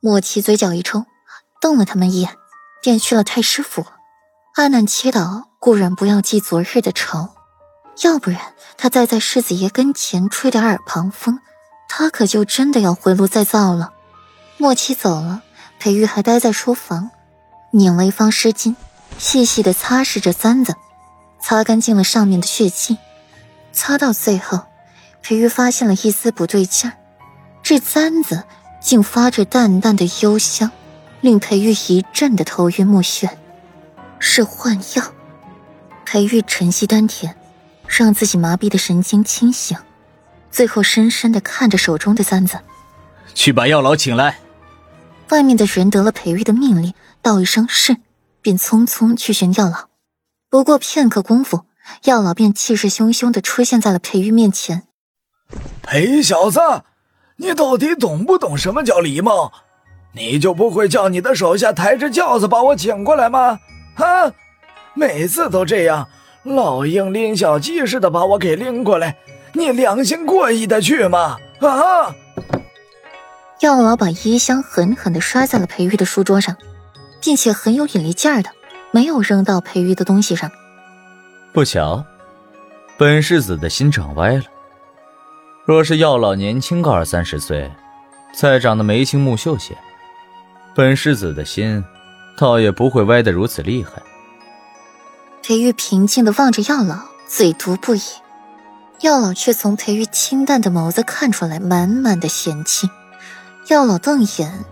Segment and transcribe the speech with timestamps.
[0.00, 1.06] 莫七嘴角一抽，
[1.60, 2.36] 瞪了他们一眼，
[2.80, 3.84] 便去了太师府，
[4.54, 7.30] 暗暗祈祷顾然不要记昨日的仇，
[8.04, 8.40] 要不然
[8.76, 11.40] 他再在世子爷跟前吹点耳旁风，
[11.88, 13.92] 他可就真的要回炉再造了。
[14.56, 15.42] 莫七走了，
[15.80, 17.10] 裴玉还待在书房，
[17.72, 18.76] 拧了一方湿巾，
[19.18, 20.76] 细细的擦拭着簪子，
[21.40, 22.98] 擦干净了上面的血迹，
[23.72, 24.60] 擦到最后，
[25.22, 26.96] 裴玉发现了一丝不对劲儿，
[27.64, 28.44] 这簪子。
[28.88, 30.70] 竟发着淡淡的幽香，
[31.20, 33.28] 令裴玉一阵的头晕目眩。
[34.18, 35.12] 是幻药。
[36.06, 37.36] 裴玉沉息丹田，
[37.86, 39.76] 让自己麻痹的神经清醒，
[40.50, 42.60] 最后深深的看着手中的簪子，
[43.34, 44.38] 去把药老请来。
[45.28, 47.98] 外面的人得了裴玉的命令，道一声是，
[48.40, 49.90] 便匆匆去寻药老。
[50.48, 51.66] 不过片刻功夫，
[52.04, 54.84] 药老便气势汹汹的出现在了裴玉面前。
[55.82, 56.58] 裴小子。
[57.38, 59.52] 你到底懂不懂什么叫礼貌？
[60.12, 63.58] 你就不会叫你的手下抬着轿子把我请过来吗？
[63.94, 64.32] 啊，
[64.94, 66.08] 每次都这样，
[66.42, 69.16] 老鹰拎小鸡似的把我给拎过来，
[69.52, 71.36] 你良心过意的去吗？
[71.60, 72.14] 啊！
[73.60, 76.56] 药老把衣箱狠狠地摔在了裴玉的书桌上，
[77.20, 78.50] 并且很有引力劲儿的，
[78.90, 80.50] 没有扔到裴玉的东西上。
[81.52, 82.04] 不巧，
[82.96, 84.42] 本世子的心长歪了。
[85.68, 87.70] 若是药老年轻个二三十岁，
[88.32, 89.76] 再长得眉清目秀些，
[90.74, 91.84] 本世子的心，
[92.38, 94.02] 倒也不会歪得如此厉害。
[95.42, 98.00] 裴玉平静的望着药老，嘴毒不已。
[99.02, 102.88] 药老却从裴玉清淡的眸子看出来满满的嫌弃。
[103.68, 104.64] 药老瞪眼，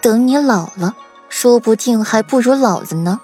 [0.00, 0.96] 等你老了，
[1.28, 3.20] 说不定还不如老子呢。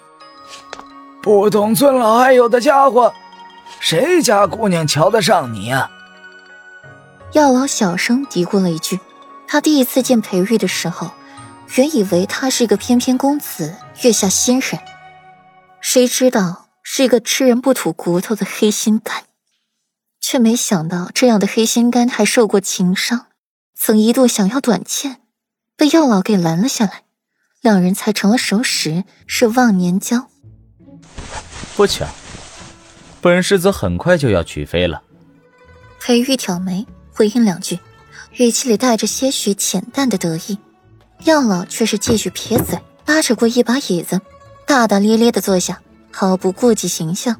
[1.20, 3.12] 不懂尊老爱幼的家伙，
[3.80, 5.90] 谁家姑娘瞧得上你呀？
[7.32, 8.98] 药老小声嘀咕了一句
[9.46, 11.10] ：“他第一次见裴玉的时候，
[11.76, 14.80] 原以为他是一个翩翩公子、月下仙人，
[15.80, 19.24] 谁知道是一个吃人不吐骨头的黑心肝，
[20.20, 23.26] 却没想到这样的黑心肝还受过情伤，
[23.76, 25.20] 曾一度想要短剑，
[25.76, 27.02] 被药老给拦了下来，
[27.60, 30.30] 两人才成了熟识，是忘年交。
[31.76, 32.06] 不巧，
[33.20, 35.02] 本世子很快就要娶妃了。”
[36.00, 36.86] 裴玉挑眉。
[37.18, 37.80] 回应两句，
[38.36, 40.56] 语气里带着些许浅淡的得意。
[41.24, 44.20] 药老却是继续撇嘴，拉扯过一把椅子，
[44.64, 45.80] 大大咧咧的坐下，
[46.12, 47.34] 毫不顾及形象。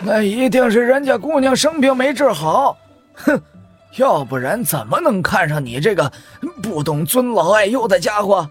[0.00, 2.78] 那一定是人家姑娘生病没治好，
[3.12, 3.38] 哼，
[3.96, 6.10] 要不然怎么能看上你这个
[6.62, 8.48] 不懂尊老爱幼的家伙？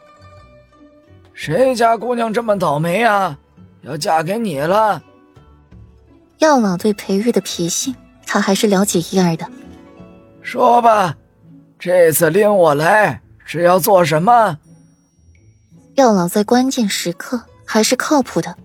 [1.34, 3.36] 谁家姑娘这么倒霉啊？
[3.82, 5.02] 要嫁给你了？
[6.38, 7.96] 药老对裴玉的脾性，
[8.28, 9.50] 他还是了解一二的。
[10.50, 11.16] 说吧，
[11.78, 14.58] 这次拎我来是要做什么？
[15.94, 18.58] 药老在关键时刻还是靠谱的，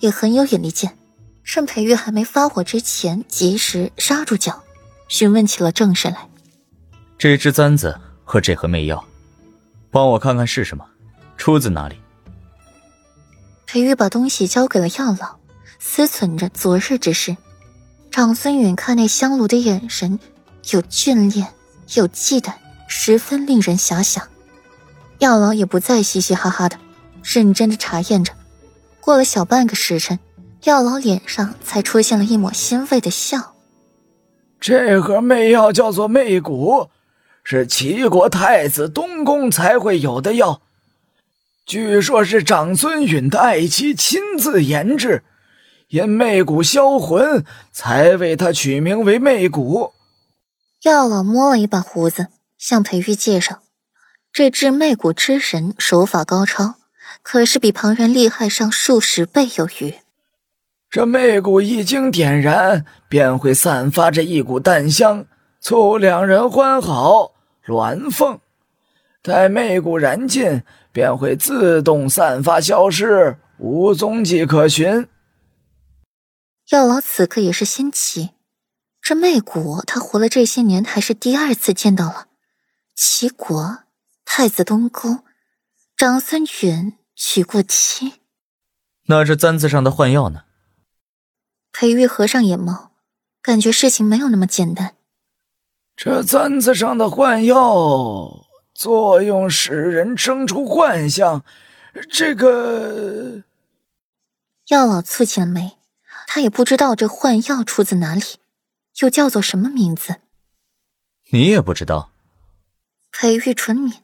[0.00, 0.94] 也很有眼力见。
[1.42, 4.62] 趁裴玉还没发火之前，及时刹住脚，
[5.08, 6.28] 询问起了正事来。
[7.16, 9.02] 这只簪子和这盒媚药，
[9.90, 10.84] 帮我看看是什么，
[11.38, 11.96] 出自哪里？
[13.64, 15.36] 裴玉把东西交给了药老，
[15.78, 17.34] 思忖着昨日之事。
[18.10, 20.18] 长孙允看那香炉的眼神。
[20.70, 21.48] 有眷恋，
[21.94, 22.52] 有忌惮，
[22.86, 24.28] 十分令人遐想。
[25.18, 26.78] 药老也不再嘻嘻哈哈的，
[27.22, 28.32] 认真的查验着。
[29.00, 30.18] 过了小半个时辰，
[30.64, 33.54] 药老脸上才出现了一抹欣慰的笑。
[34.60, 36.88] 这盒媚药叫做媚骨，
[37.42, 40.62] 是齐国太子东宫才会有的药，
[41.66, 45.24] 据说是长孙允的爱妻亲自研制，
[45.88, 49.92] 因媚骨销魂，才为他取名为媚骨。
[50.82, 52.26] 药老摸了一把胡子，
[52.58, 53.62] 向裴玉介绍
[54.32, 56.74] ：“这治媚骨之神手法高超，
[57.22, 59.94] 可是比旁人厉害上数十倍有余。
[60.90, 65.24] 这媚骨一经点燃，便会散发着一股淡香，
[65.60, 67.30] 促两人欢好，
[67.64, 68.40] 鸾凤。
[69.22, 75.06] 待媚骨燃尽，便会自动散发消失，无踪迹可寻。”
[76.70, 78.30] 药老此刻也是心奇。
[79.02, 82.28] 这媚骨，他活了这些年还是第二次见到了。
[82.94, 83.78] 齐国
[84.24, 85.24] 太子东宫，
[85.96, 88.20] 长孙允娶过妻。
[89.06, 90.44] 那这簪子上的幻药呢？
[91.72, 92.90] 裴玉合上眼眸，
[93.42, 94.94] 感觉事情没有那么简单。
[95.96, 101.44] 这簪子上的幻药作用使人生出幻象，
[102.08, 103.42] 这个……
[104.68, 105.76] 药老蹙起了眉，
[106.28, 108.22] 他也不知道这幻药出自哪里。
[109.00, 110.20] 又叫做什么名字？
[111.30, 112.12] 你也不知道。
[113.10, 114.00] 裴玉唇抿，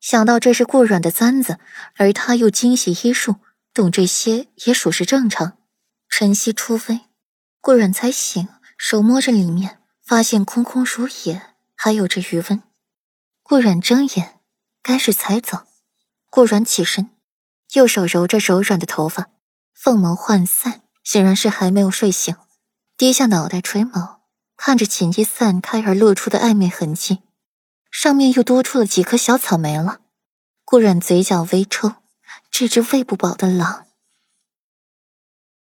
[0.00, 1.58] 想到这是顾阮的簪子，
[1.96, 3.36] 而他又精习医术，
[3.72, 5.58] 懂这些也属是正常。
[6.08, 7.00] 晨曦初飞，
[7.60, 11.42] 顾阮才醒，手摸着里面，发现空空如也，
[11.74, 12.62] 还有着余温。
[13.42, 14.40] 顾阮睁眼，
[14.82, 15.66] 该是才走。
[16.28, 17.10] 顾阮起身，
[17.74, 19.30] 右手揉着柔软的头发，
[19.74, 22.36] 凤眸涣散，显然是还没有睡醒。
[22.96, 24.18] 低下脑袋垂眸，
[24.64, 27.18] 看着锦衣散开而露出的暧昧痕迹，
[27.90, 30.02] 上面又多出了几颗小草莓了。
[30.64, 31.96] 顾然嘴角微抽，
[32.48, 33.86] 这只喂不饱的狼